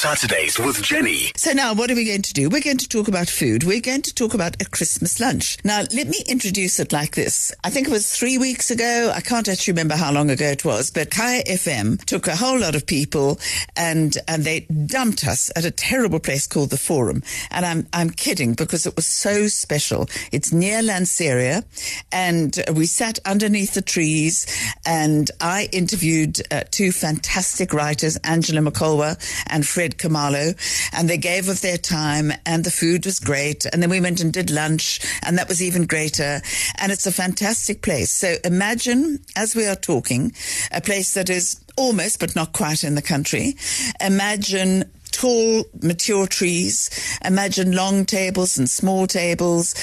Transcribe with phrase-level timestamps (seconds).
[0.00, 1.30] Saturdays with Jenny.
[1.36, 2.48] So now what are we going to do?
[2.48, 3.64] We're going to talk about food.
[3.64, 5.58] We're going to talk about a Christmas lunch.
[5.62, 7.52] Now, let me introduce it like this.
[7.64, 9.12] I think it was three weeks ago.
[9.14, 12.58] I can't actually remember how long ago it was, but Kaya FM took a whole
[12.58, 13.38] lot of people
[13.76, 17.22] and, and they dumped us at a terrible place called the Forum.
[17.50, 20.08] And I'm, I'm kidding because it was so special.
[20.32, 21.62] It's near Lanseria
[22.10, 24.46] and we sat underneath the trees
[24.86, 30.54] and I interviewed uh, two fantastic writers, Angela Makholwa and Fred Khumalo,
[30.92, 33.66] and they gave of their time and the food was great.
[33.66, 36.40] And then we went and did lunch and that was even greater.
[36.78, 38.10] And it's a fantastic place.
[38.10, 40.32] So imagine as we are talking,
[40.72, 43.56] a place that is almost, but not quite in the country.
[44.00, 44.84] Imagine
[45.20, 46.88] tall, mature trees.
[47.22, 49.74] Imagine long tables and small tables,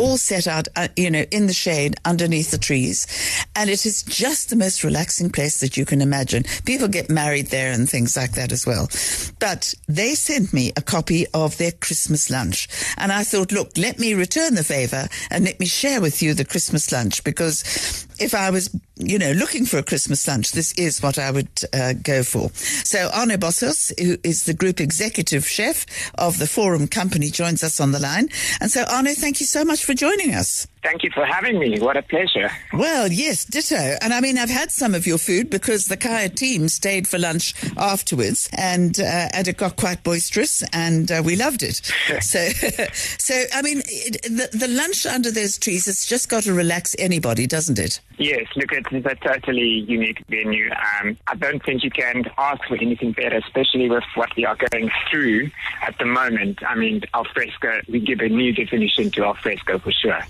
[0.00, 3.06] all set out, uh, you know, in the shade underneath the trees.
[3.54, 6.44] And it is just the most relaxing place that you can imagine.
[6.64, 8.88] People get married there and things like that as well.
[9.40, 12.66] But they sent me a copy of their Christmas lunch.
[12.96, 16.32] And I thought, look, let me return the favor and let me share with you
[16.32, 18.74] the Christmas lunch because if I was,
[19.06, 22.50] you know, looking for a Christmas lunch, this is what I would uh, go for.
[22.54, 27.80] So Arno Bossos, who is the group executive chef of the Forum Company, joins us
[27.80, 28.28] on the line.
[28.60, 30.66] And so Arno, thank you so much for joining us.
[30.84, 31.80] Thank you for having me.
[31.80, 32.50] What a pleasure.
[32.74, 33.96] Well, yes, ditto.
[34.02, 37.18] And I mean, I've had some of your food because the Kaya team stayed for
[37.18, 41.76] lunch afterwards, and uh, and it got quite boisterous, and uh, we loved it.
[42.20, 42.48] so,
[43.18, 46.94] so I mean, it, the the lunch under those trees, it's just got to relax
[46.98, 48.00] anybody, doesn't it?
[48.18, 50.70] Yes, look, it's a totally unique venue.
[50.70, 54.56] Um, I don't think you can ask for anything better, especially with what we are
[54.70, 55.50] going through
[55.82, 56.62] at the moment.
[56.62, 60.20] I mean, alfresco, we give a new definition to alfresco for sure.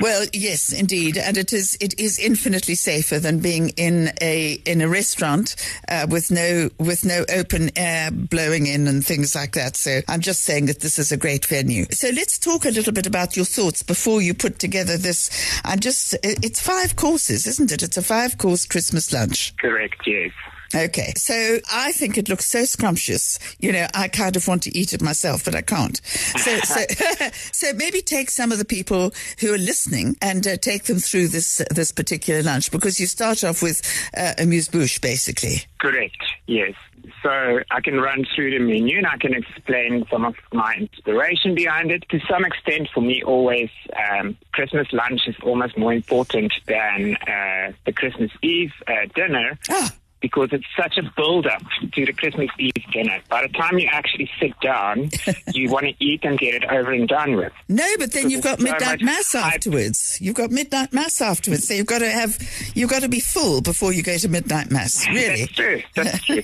[0.00, 4.80] Well, yes, indeed, and it is it is infinitely safer than being in a in
[4.80, 5.56] a restaurant
[5.88, 9.76] uh, with no with no open air blowing in and things like that.
[9.76, 11.86] So I'm just saying that this is a great venue.
[11.90, 15.30] So let's talk a little bit about your thoughts before you put together this.
[15.64, 17.82] I'm just it's five courses, isn't it?
[17.82, 19.56] It's a five course Christmas lunch.
[19.56, 20.06] Correct.
[20.06, 20.32] Yes.
[20.74, 21.12] Okay.
[21.16, 23.38] So I think it looks so scrumptious.
[23.58, 26.00] You know, I kind of want to eat it myself, but I can't.
[26.04, 26.80] So, so,
[27.52, 31.28] so maybe take some of the people who are listening and uh, take them through
[31.28, 33.82] this, this particular lunch because you start off with
[34.16, 35.62] uh, amuse bouche, basically.
[35.78, 36.16] Correct.
[36.46, 36.74] Yes.
[37.22, 41.54] So I can run through the menu and I can explain some of my inspiration
[41.54, 42.04] behind it.
[42.10, 43.70] To some extent, for me, always
[44.10, 49.58] um, Christmas lunch is almost more important than uh, the Christmas Eve uh, dinner.
[49.70, 51.62] Ah because it's such a build up
[51.92, 53.20] to the Christmas Eve dinner.
[53.28, 55.10] By the time you actually sit down,
[55.54, 57.52] you want to eat and get it over and done with.
[57.68, 60.18] No, but then you've got midnight so mass afterwards.
[60.20, 61.68] You've got midnight mass afterwards.
[61.68, 62.38] So you've got to have,
[62.74, 65.06] you've got to be full before you go to midnight mass.
[65.18, 65.46] Really?
[65.46, 65.82] That's true.
[65.96, 66.42] That's true.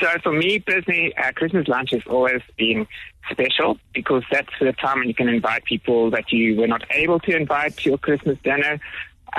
[0.00, 2.86] so for me personally, uh, Christmas lunch has always been
[3.30, 7.20] special because that's the time when you can invite people that you were not able
[7.20, 8.80] to invite to your Christmas dinner.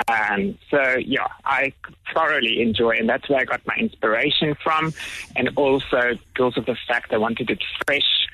[0.08, 1.72] Um, so yeah, I
[2.12, 4.92] thoroughly enjoy, and that's where I got my inspiration from,
[5.36, 8.26] and also because of the fact I wanted it fresh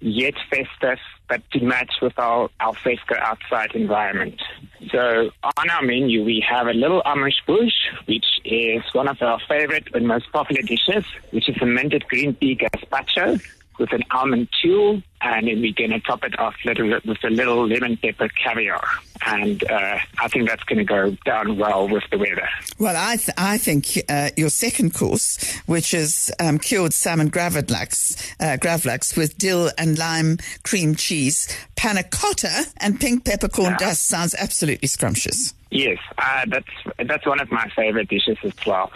[0.00, 0.98] yet festive,
[1.28, 4.40] but to match with our alfresco outside environment.
[4.92, 7.72] So on our menu, we have a little amuse bouche,
[8.06, 12.34] which is one of our favorite and most popular dishes, which is a minted green
[12.34, 13.40] pea gazpacho
[13.78, 17.30] with an almond tuile, and then we're going to top it off little, with a
[17.30, 18.84] little lemon pepper caviar.
[19.26, 22.48] And uh, I think that's going to go down well with the weather.
[22.78, 28.34] Well, I, th- I think uh, your second course, which is um, cured salmon gravlax,
[28.40, 33.78] uh, gravlax with dill and lime cream cheese, panna cotta, and pink peppercorn yeah.
[33.78, 35.54] dust, sounds absolutely scrumptious.
[35.70, 38.90] Yes, uh, that's that's one of my favorite dishes as well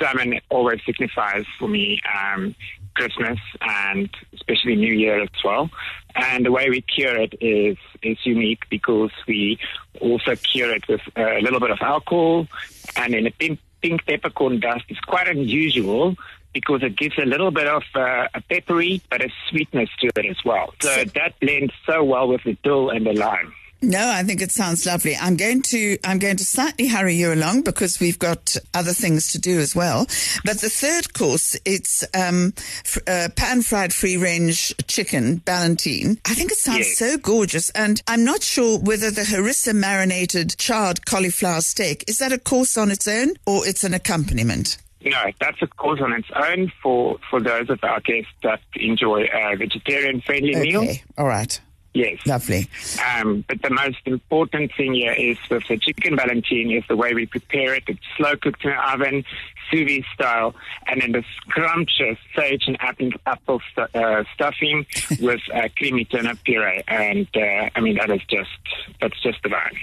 [0.00, 2.54] salmon always signifies for me um,
[3.00, 5.70] Christmas and especially New Year as well.
[6.14, 9.58] And the way we cure it is is unique because we
[10.00, 12.46] also cure it with a little bit of alcohol
[12.96, 16.16] and in a pink, pink peppercorn dust It's quite unusual
[16.52, 20.26] because it gives a little bit of uh, a peppery but a sweetness to it
[20.26, 20.74] as well.
[20.82, 23.54] So that blends so well with the dill and the lime.
[23.82, 25.16] No, I think it sounds lovely.
[25.16, 29.32] I'm going to I'm going to slightly hurry you along because we've got other things
[29.32, 30.06] to do as well.
[30.44, 32.52] But the third course, it's um,
[33.06, 36.18] uh, pan fried free range chicken ballantine.
[36.26, 36.98] I think it sounds yes.
[36.98, 42.32] so gorgeous, and I'm not sure whether the harissa marinated charred cauliflower steak is that
[42.32, 44.76] a course on its own or it's an accompaniment.
[45.02, 49.24] No, that's a course on its own for, for those of our guests that enjoy
[49.32, 50.62] a vegetarian friendly okay.
[50.62, 50.94] meal.
[51.16, 51.58] All right.
[51.92, 52.24] Yes.
[52.24, 52.68] Lovely.
[53.16, 57.14] Um, but the most important thing here is with the chicken ballantine is the way
[57.14, 57.84] we prepare it.
[57.88, 59.24] It's slow cooked in the oven,
[59.70, 60.54] sous vide style,
[60.86, 64.86] and then the scrumptious sage and apple, apple stu- uh, stuffing
[65.20, 66.82] with uh, creamy turnip puree.
[66.86, 68.50] And uh, I mean that is just
[69.00, 69.76] that's just divine.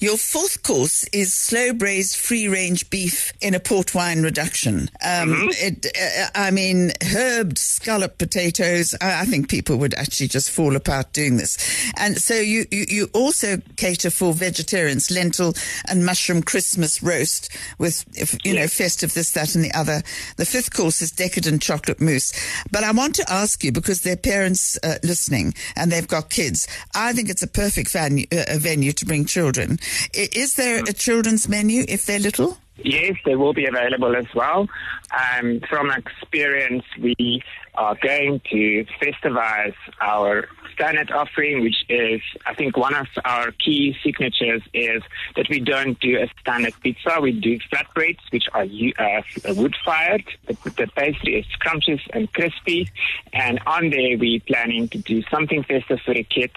[0.00, 4.90] Your fourth course is slow braised free range beef in a port wine reduction.
[5.04, 8.94] Um, it, uh, I mean, herbed scallop potatoes.
[9.00, 11.58] I, I think people would actually just fall apart doing this.
[11.96, 15.54] And so you, you, you also cater for vegetarians, lentil
[15.88, 18.04] and mushroom Christmas roast with,
[18.44, 20.02] you know, festive this, that, and the other.
[20.36, 22.32] The fifth course is decadent chocolate mousse.
[22.70, 26.66] But I want to ask you because their parents uh, listening and they've got kids.
[26.94, 29.73] I think it's a perfect venue, uh, venue to bring children.
[30.12, 32.58] Is there a children's menu if they're little?
[32.82, 34.68] Yes, they will be available as well.
[35.12, 37.42] Um, from experience, we
[37.76, 43.96] are going to festivize our standard offering, which is, I think, one of our key
[44.02, 45.02] signatures is
[45.36, 47.20] that we don't do a standard pizza.
[47.20, 50.24] We do flatbreads, which are uh, wood fired.
[50.46, 52.90] The, pastry is scrumptious and crispy.
[53.32, 56.54] And on there, we're planning to do something festive for the kids.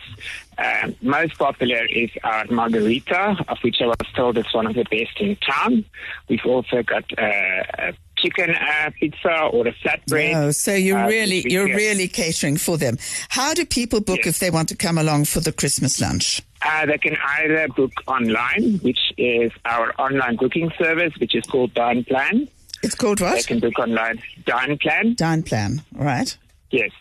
[0.57, 4.85] Um, most popular is our margarita, of which I was told it's one of the
[4.85, 5.85] best in town.
[6.27, 10.35] We've also got uh, a chicken uh, pizza or a flatbread.
[10.35, 12.97] Oh, so you're uh, really you're really catering for them.
[13.29, 14.27] How do people book Yes.
[14.27, 16.41] if they want to come along for the Christmas lunch?
[16.65, 21.73] Uh, they can either book online, which is our online booking service, which is called
[21.73, 22.47] Dine Plan.
[22.83, 23.35] It's called what?
[23.35, 24.21] They can book online.
[24.45, 25.13] Dine Plan.
[25.15, 25.81] Dine plan.
[25.97, 26.35] All right.
[26.71, 26.91] Yes.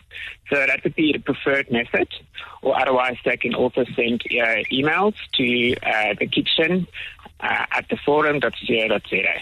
[0.49, 2.07] So that would be the preferred method.
[2.61, 6.87] Or otherwise, they can also send uh, emails to uh, the kitchen
[7.39, 9.41] uh, at the forum.co.za.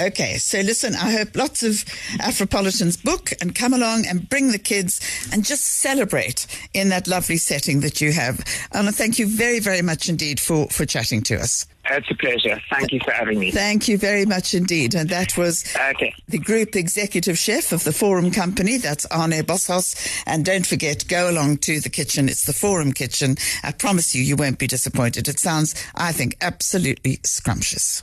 [0.00, 1.72] Okay, so listen, I hope lots of
[2.20, 5.00] Afropolitans book and come along and bring the kids
[5.32, 8.44] and just celebrate in that lovely setting that you have.
[8.72, 11.66] Anna, thank you very, very much indeed for, for chatting to us.
[11.90, 12.60] It's a pleasure.
[12.70, 13.50] Thank you for having me.
[13.50, 14.94] Thank you very much indeed.
[14.94, 16.14] And that was Okay.
[16.28, 18.76] the group executive chef of the Forum Company.
[18.78, 19.94] That's Arne Boshaus.
[20.26, 22.28] And don't forget, go along to the kitchen.
[22.28, 23.36] It's the Forum Kitchen.
[23.62, 25.28] I promise you, you won't be disappointed.
[25.28, 28.02] It sounds, I think, absolutely scrumptious.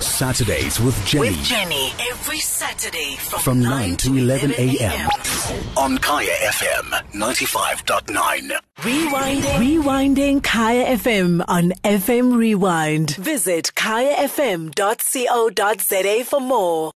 [0.00, 5.08] Saturdays with Jenny With Jenny every Saturday from, from 9 to 11 a.m.
[5.76, 8.58] on Kaya FM 95.9.
[8.78, 9.42] Rewinding.
[9.58, 13.08] Rewinding Kaya FM on FM Rewind.
[13.20, 14.70] Visit kayafm.co.za
[16.24, 16.88] for more.